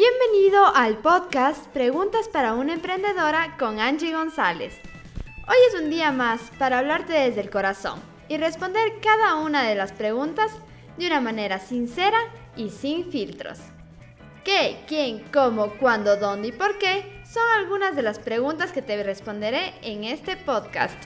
Bienvenido 0.00 0.64
al 0.74 0.96
podcast 0.96 1.66
Preguntas 1.74 2.26
para 2.26 2.54
una 2.54 2.72
emprendedora 2.72 3.58
con 3.58 3.80
Angie 3.80 4.14
González. 4.14 4.80
Hoy 5.46 5.56
es 5.68 5.78
un 5.78 5.90
día 5.90 6.10
más 6.10 6.40
para 6.58 6.78
hablarte 6.78 7.12
desde 7.12 7.42
el 7.42 7.50
corazón 7.50 8.00
y 8.26 8.38
responder 8.38 8.94
cada 9.02 9.34
una 9.34 9.68
de 9.68 9.74
las 9.74 9.92
preguntas 9.92 10.52
de 10.96 11.06
una 11.06 11.20
manera 11.20 11.58
sincera 11.58 12.16
y 12.56 12.70
sin 12.70 13.12
filtros. 13.12 13.58
¿Qué, 14.42 14.78
quién, 14.88 15.22
cómo, 15.30 15.74
cuándo, 15.74 16.16
dónde 16.16 16.48
y 16.48 16.52
por 16.52 16.78
qué? 16.78 17.20
Son 17.30 17.42
algunas 17.58 17.94
de 17.94 18.00
las 18.00 18.18
preguntas 18.18 18.72
que 18.72 18.80
te 18.80 19.02
responderé 19.02 19.74
en 19.82 20.04
este 20.04 20.38
podcast. 20.38 20.96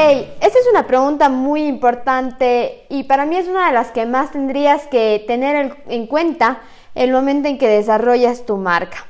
Hey, 0.00 0.32
esta 0.40 0.60
es 0.60 0.66
una 0.70 0.86
pregunta 0.86 1.28
muy 1.28 1.66
importante 1.66 2.86
y 2.88 3.02
para 3.02 3.26
mí 3.26 3.36
es 3.36 3.48
una 3.48 3.66
de 3.66 3.72
las 3.72 3.90
que 3.90 4.06
más 4.06 4.30
tendrías 4.30 4.86
que 4.86 5.24
tener 5.26 5.76
en 5.88 6.06
cuenta 6.06 6.60
el 6.94 7.10
momento 7.10 7.48
en 7.48 7.58
que 7.58 7.66
desarrollas 7.66 8.46
tu 8.46 8.58
marca. 8.58 9.08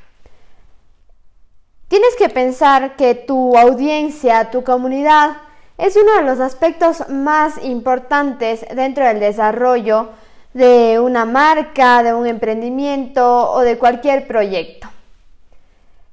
Tienes 1.88 2.16
que 2.16 2.30
pensar 2.30 2.96
que 2.96 3.14
tu 3.14 3.58
audiencia, 3.58 4.50
tu 4.50 4.64
comunidad, 4.64 5.36
es 5.76 5.94
uno 5.94 6.14
de 6.14 6.22
los 6.22 6.40
aspectos 6.40 7.06
más 7.10 7.62
importantes 7.62 8.64
dentro 8.74 9.04
del 9.04 9.20
desarrollo 9.20 10.08
de 10.54 10.98
una 11.00 11.26
marca, 11.26 12.02
de 12.02 12.14
un 12.14 12.26
emprendimiento 12.26 13.52
o 13.52 13.60
de 13.60 13.76
cualquier 13.76 14.26
proyecto. 14.26 14.88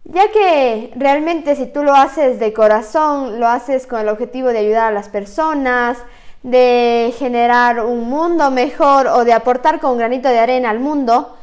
Ya 0.05 0.31
que 0.31 0.93
realmente 0.95 1.55
si 1.55 1.65
tú 1.65 1.83
lo 1.83 1.95
haces 1.95 2.39
de 2.39 2.53
corazón, 2.53 3.39
lo 3.39 3.47
haces 3.47 3.87
con 3.87 3.99
el 3.99 4.09
objetivo 4.09 4.49
de 4.49 4.59
ayudar 4.59 4.85
a 4.85 4.91
las 4.91 5.09
personas, 5.09 5.97
de 6.43 7.11
generar 7.17 7.83
un 7.83 8.07
mundo 8.07 8.51
mejor 8.51 9.07
o 9.07 9.25
de 9.25 9.33
aportar 9.33 9.79
con 9.79 9.93
un 9.93 9.97
granito 9.97 10.29
de 10.29 10.37
arena 10.37 10.69
al 10.69 10.79
mundo, 10.79 11.35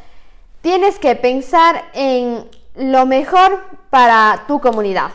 tienes 0.61 1.01
que 1.01 1.17
pensar 1.17 1.83
en 1.93 2.49
lo 2.77 3.05
mejor 3.05 3.65
para 3.91 4.45
tu 4.47 4.61
comunidad. 4.61 5.11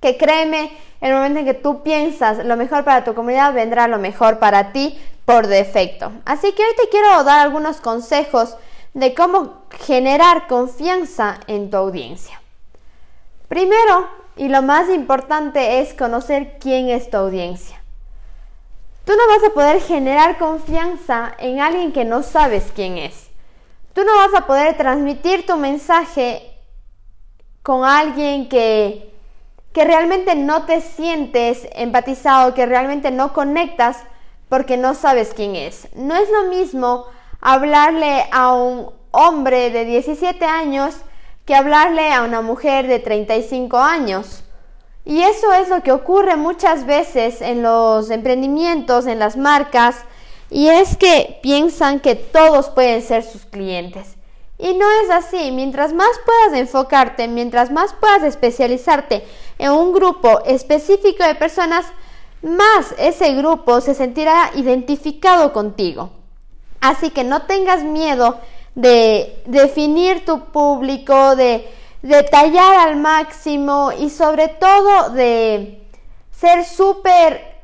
Que 0.00 0.18
créeme, 0.18 0.70
el 1.00 1.14
momento 1.14 1.38
en 1.38 1.46
que 1.46 1.54
tú 1.54 1.82
piensas 1.82 2.44
lo 2.44 2.56
mejor 2.58 2.84
para 2.84 3.02
tu 3.02 3.14
comunidad, 3.14 3.54
vendrá 3.54 3.88
lo 3.88 3.98
mejor 3.98 4.38
para 4.38 4.72
ti 4.72 4.98
por 5.24 5.46
defecto. 5.46 6.12
Así 6.26 6.52
que 6.52 6.62
hoy 6.62 6.74
te 6.76 6.90
quiero 6.90 7.24
dar 7.24 7.40
algunos 7.40 7.80
consejos 7.80 8.58
de 8.92 9.14
cómo 9.14 9.62
generar 9.70 10.46
confianza 10.48 11.40
en 11.46 11.70
tu 11.70 11.78
audiencia. 11.78 12.42
Primero, 13.48 14.08
y 14.36 14.48
lo 14.48 14.62
más 14.62 14.88
importante 14.90 15.80
es 15.80 15.94
conocer 15.94 16.58
quién 16.60 16.88
es 16.90 17.10
tu 17.10 17.16
audiencia. 17.16 17.82
Tú 19.04 19.14
no 19.16 19.26
vas 19.26 19.50
a 19.50 19.54
poder 19.54 19.80
generar 19.80 20.36
confianza 20.36 21.32
en 21.38 21.60
alguien 21.60 21.92
que 21.92 22.04
no 22.04 22.22
sabes 22.22 22.70
quién 22.74 22.98
es. 22.98 23.30
Tú 23.94 24.04
no 24.04 24.14
vas 24.16 24.34
a 24.34 24.46
poder 24.46 24.76
transmitir 24.76 25.46
tu 25.46 25.56
mensaje 25.56 26.54
con 27.62 27.84
alguien 27.84 28.48
que, 28.48 29.14
que 29.72 29.84
realmente 29.84 30.34
no 30.34 30.66
te 30.66 30.82
sientes 30.82 31.66
empatizado, 31.72 32.54
que 32.54 32.66
realmente 32.66 33.10
no 33.10 33.32
conectas 33.32 34.04
porque 34.50 34.76
no 34.76 34.94
sabes 34.94 35.32
quién 35.34 35.56
es. 35.56 35.88
No 35.94 36.14
es 36.14 36.28
lo 36.30 36.50
mismo 36.50 37.06
hablarle 37.40 38.26
a 38.30 38.52
un 38.52 38.90
hombre 39.10 39.70
de 39.70 39.86
17 39.86 40.44
años 40.44 40.94
que 41.48 41.54
hablarle 41.54 42.12
a 42.12 42.24
una 42.24 42.42
mujer 42.42 42.86
de 42.86 42.98
35 42.98 43.78
años. 43.78 44.44
Y 45.06 45.22
eso 45.22 45.50
es 45.54 45.70
lo 45.70 45.82
que 45.82 45.92
ocurre 45.92 46.36
muchas 46.36 46.84
veces 46.84 47.40
en 47.40 47.62
los 47.62 48.10
emprendimientos, 48.10 49.06
en 49.06 49.18
las 49.18 49.38
marcas, 49.38 50.04
y 50.50 50.68
es 50.68 50.98
que 50.98 51.40
piensan 51.42 52.00
que 52.00 52.16
todos 52.16 52.68
pueden 52.68 53.00
ser 53.00 53.22
sus 53.24 53.46
clientes. 53.46 54.16
Y 54.58 54.74
no 54.74 54.84
es 55.02 55.08
así, 55.08 55.50
mientras 55.50 55.94
más 55.94 56.10
puedas 56.26 56.60
enfocarte, 56.60 57.28
mientras 57.28 57.70
más 57.70 57.94
puedas 57.94 58.24
especializarte 58.24 59.24
en 59.56 59.70
un 59.70 59.94
grupo 59.94 60.44
específico 60.44 61.24
de 61.24 61.34
personas, 61.34 61.86
más 62.42 62.94
ese 62.98 63.32
grupo 63.32 63.80
se 63.80 63.94
sentirá 63.94 64.50
identificado 64.54 65.54
contigo. 65.54 66.10
Así 66.82 67.08
que 67.08 67.24
no 67.24 67.46
tengas 67.46 67.84
miedo 67.84 68.38
de 68.74 69.42
definir 69.46 70.24
tu 70.24 70.46
público, 70.46 71.36
de 71.36 71.68
detallar 72.02 72.88
al 72.88 72.96
máximo 72.96 73.92
y 73.98 74.10
sobre 74.10 74.48
todo 74.48 75.10
de 75.10 75.82
ser 76.30 76.64
súper 76.64 77.56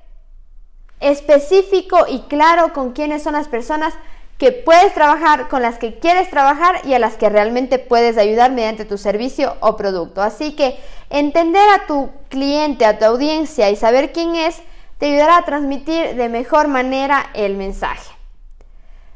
específico 1.00 2.06
y 2.08 2.20
claro 2.22 2.72
con 2.72 2.92
quiénes 2.92 3.22
son 3.22 3.34
las 3.34 3.48
personas 3.48 3.94
que 4.38 4.50
puedes 4.50 4.92
trabajar, 4.94 5.48
con 5.48 5.62
las 5.62 5.78
que 5.78 5.98
quieres 5.98 6.28
trabajar 6.28 6.80
y 6.84 6.94
a 6.94 6.98
las 6.98 7.14
que 7.14 7.28
realmente 7.28 7.78
puedes 7.78 8.18
ayudar 8.18 8.50
mediante 8.50 8.84
tu 8.84 8.98
servicio 8.98 9.56
o 9.60 9.76
producto. 9.76 10.22
Así 10.22 10.56
que 10.56 10.78
entender 11.10 11.62
a 11.70 11.86
tu 11.86 12.10
cliente, 12.28 12.84
a 12.84 12.98
tu 12.98 13.04
audiencia 13.04 13.70
y 13.70 13.76
saber 13.76 14.12
quién 14.12 14.34
es, 14.34 14.60
te 14.98 15.06
ayudará 15.06 15.38
a 15.38 15.44
transmitir 15.44 16.16
de 16.16 16.28
mejor 16.28 16.68
manera 16.68 17.30
el 17.34 17.56
mensaje. 17.56 18.13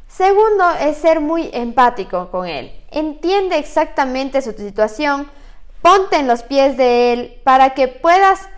Segundo 0.09 0.65
es 0.81 0.97
ser 0.97 1.21
muy 1.21 1.51
empático 1.53 2.31
con 2.31 2.47
él. 2.47 2.73
Entiende 2.91 3.59
exactamente 3.59 4.43
su 4.43 4.53
situación, 4.53 5.31
ponte 5.83 6.17
en 6.17 6.27
los 6.27 6.43
pies 6.43 6.77
de 6.77 7.13
él 7.13 7.41
para 7.45 7.75
que 7.75 7.89
puedas 7.89 8.49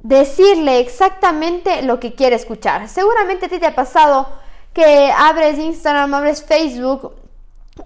decirle 0.00 0.80
exactamente 0.80 1.82
lo 1.82 2.00
que 2.00 2.14
quiere 2.14 2.36
escuchar. 2.36 2.88
Seguramente 2.88 3.46
a 3.46 3.48
ti 3.48 3.58
te 3.58 3.66
ha 3.66 3.74
pasado 3.74 4.28
que 4.74 5.12
abres 5.16 5.58
Instagram, 5.58 6.12
abres 6.12 6.44
Facebook, 6.44 7.14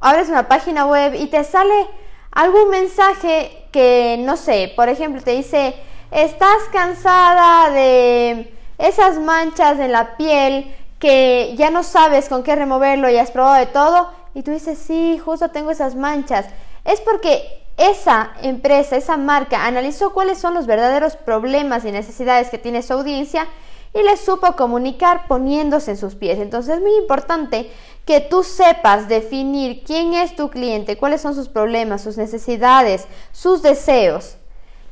abres 0.00 0.30
una 0.30 0.48
página 0.48 0.86
web 0.86 1.14
y 1.14 1.26
te 1.26 1.44
sale 1.44 1.86
algún 2.32 2.70
mensaje 2.70 3.66
que, 3.70 4.16
no 4.20 4.36
sé, 4.36 4.72
por 4.74 4.88
ejemplo, 4.88 5.22
te 5.22 5.32
dice, 5.32 5.74
estás 6.10 6.62
cansada 6.72 7.70
de 7.70 8.54
esas 8.78 9.18
manchas 9.18 9.78
en 9.78 9.92
la 9.92 10.16
piel 10.16 10.74
que 10.98 11.54
ya 11.56 11.70
no 11.70 11.82
sabes 11.82 12.28
con 12.28 12.42
qué 12.42 12.56
removerlo 12.56 13.08
y 13.08 13.16
has 13.16 13.30
probado 13.30 13.54
de 13.54 13.66
todo 13.66 14.10
y 14.34 14.42
tú 14.42 14.50
dices, 14.50 14.78
sí, 14.78 15.18
justo 15.18 15.50
tengo 15.50 15.70
esas 15.70 15.94
manchas. 15.94 16.46
Es 16.84 17.00
porque 17.00 17.62
esa 17.76 18.32
empresa, 18.42 18.96
esa 18.96 19.16
marca 19.16 19.66
analizó 19.66 20.12
cuáles 20.12 20.38
son 20.38 20.54
los 20.54 20.66
verdaderos 20.66 21.16
problemas 21.16 21.84
y 21.84 21.92
necesidades 21.92 22.48
que 22.48 22.58
tiene 22.58 22.82
su 22.82 22.92
audiencia 22.92 23.46
y 23.94 24.02
les 24.02 24.20
supo 24.20 24.54
comunicar 24.56 25.26
poniéndose 25.28 25.92
en 25.92 25.96
sus 25.96 26.14
pies. 26.14 26.38
Entonces 26.38 26.76
es 26.76 26.80
muy 26.80 26.94
importante 26.96 27.70
que 28.04 28.20
tú 28.20 28.42
sepas 28.42 29.08
definir 29.08 29.82
quién 29.84 30.14
es 30.14 30.34
tu 30.34 30.50
cliente, 30.50 30.96
cuáles 30.96 31.20
son 31.20 31.34
sus 31.34 31.48
problemas, 31.48 32.02
sus 32.02 32.16
necesidades, 32.16 33.06
sus 33.32 33.62
deseos. 33.62 34.36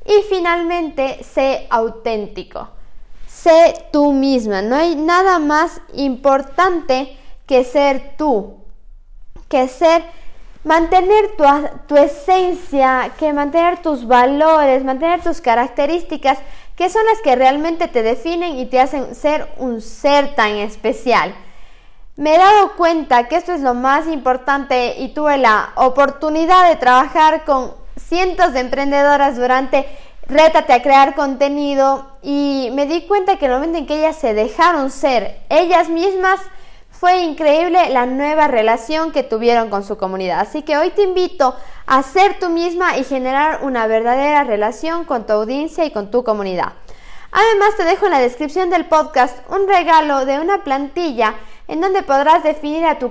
Y 0.05 0.23
finalmente, 0.29 1.25
sé 1.25 1.67
auténtico. 1.71 2.69
Sé 3.47 3.87
tú 3.93 4.13
misma. 4.13 4.61
No 4.61 4.75
hay 4.75 4.97
nada 4.97 5.39
más 5.39 5.81
importante 5.95 7.17
que 7.47 7.63
ser 7.63 8.17
tú. 8.19 8.57
Que 9.49 9.69
ser, 9.69 10.03
mantener 10.65 11.37
tu, 11.37 11.45
tu 11.87 11.97
esencia, 11.97 13.13
que 13.17 13.33
mantener 13.33 13.81
tus 13.83 14.05
valores, 14.05 14.83
mantener 14.83 15.23
tus 15.23 15.41
características, 15.41 16.39
que 16.75 16.91
son 16.91 17.05
las 17.07 17.23
que 17.23 17.37
realmente 17.37 17.87
te 17.87 18.03
definen 18.03 18.59
y 18.59 18.67
te 18.67 18.81
hacen 18.81 19.15
ser 19.15 19.49
un 19.59 19.81
ser 19.81 20.35
tan 20.35 20.57
especial. 20.57 21.33
Me 22.17 22.35
he 22.35 22.39
dado 22.39 22.73
cuenta 22.75 23.29
que 23.29 23.37
esto 23.37 23.53
es 23.53 23.61
lo 23.61 23.75
más 23.75 24.09
importante 24.09 24.97
y 24.99 25.15
tuve 25.15 25.39
la 25.39 25.71
oportunidad 25.77 26.69
de 26.69 26.75
trabajar 26.75 27.45
con 27.45 27.75
cientos 27.95 28.53
de 28.53 28.59
emprendedoras 28.59 29.37
durante 29.37 29.87
rétate 30.29 30.73
a 30.73 30.83
crear 30.83 31.15
contenido 31.15 32.07
y 32.23 32.71
me 32.73 32.87
di 32.87 33.03
cuenta 33.03 33.37
que 33.37 33.47
el 33.47 33.53
momento 33.53 33.79
en 33.79 33.87
que 33.87 33.99
ellas 33.99 34.17
se 34.17 34.35
dejaron 34.35 34.91
ser 34.91 35.41
ellas 35.49 35.89
mismas, 35.89 36.41
fue 36.91 37.19
increíble 37.21 37.91
la 37.91 38.07
nueva 38.07 38.49
relación 38.49 39.13
que 39.13 39.23
tuvieron 39.23 39.69
con 39.69 39.85
su 39.85 39.99
comunidad. 39.99 40.41
Así 40.41 40.63
que 40.63 40.79
hoy 40.79 40.91
te 40.91 41.03
invito 41.03 41.55
a 41.87 42.03
ser 42.03 42.39
tú 42.39 42.49
misma 42.49 42.97
y 42.97 43.05
generar 43.05 43.61
una 43.63 43.87
verdadera 43.87 44.45
relación 44.45 45.05
con 45.05 45.27
tu 45.27 45.35
audiencia 45.35 45.85
y 45.85 45.91
con 45.91 46.11
tu 46.11 46.25
comunidad. 46.25 46.73
Además 47.33 47.77
te 47.77 47.85
dejo 47.85 48.07
en 48.07 48.13
la 48.13 48.21
descripción 48.21 48.71
del 48.71 48.87
podcast 48.87 49.39
un 49.51 49.69
regalo 49.69 50.25
de 50.25 50.41
una 50.41 50.65
plantilla 50.65 51.35
en 51.69 51.81
donde 51.81 52.03
podrás 52.03 52.43
definir 52.43 52.85
a 52.87 52.99
tu, 52.99 53.11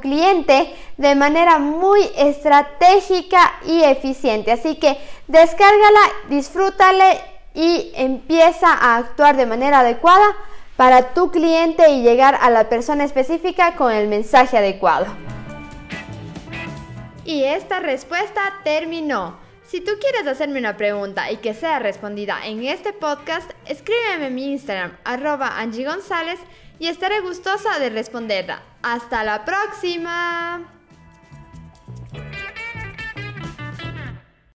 cliente 0.00 0.74
de 0.96 1.14
manera 1.14 1.58
muy 1.58 2.00
estratégica 2.16 3.54
y 3.64 3.82
eficiente. 3.82 4.52
Así 4.52 4.76
que 4.76 4.98
descárgala, 5.28 6.00
disfrútale 6.28 7.20
y 7.54 7.92
empieza 7.94 8.72
a 8.72 8.96
actuar 8.96 9.36
de 9.36 9.46
manera 9.46 9.80
adecuada 9.80 10.26
para 10.76 11.14
tu 11.14 11.30
cliente 11.30 11.88
y 11.90 12.02
llegar 12.02 12.38
a 12.40 12.50
la 12.50 12.68
persona 12.68 13.04
específica 13.04 13.76
con 13.76 13.92
el 13.92 14.08
mensaje 14.08 14.58
adecuado. 14.58 15.06
Y 17.24 17.44
esta 17.44 17.80
respuesta 17.80 18.40
terminó. 18.62 19.45
Si 19.66 19.80
tú 19.80 19.92
quieres 20.00 20.28
hacerme 20.28 20.60
una 20.60 20.76
pregunta 20.76 21.30
y 21.32 21.38
que 21.38 21.52
sea 21.52 21.80
respondida 21.80 22.38
en 22.44 22.64
este 22.64 22.92
podcast, 22.92 23.50
escríbeme 23.64 24.28
en 24.28 24.34
mi 24.34 24.52
Instagram, 24.52 24.96
arroba 25.04 25.58
Angie 25.58 25.84
González, 25.84 26.38
y 26.78 26.86
estaré 26.86 27.20
gustosa 27.20 27.80
de 27.80 27.90
responderla. 27.90 28.62
¡Hasta 28.82 29.24
la 29.24 29.44
próxima! 29.44 30.75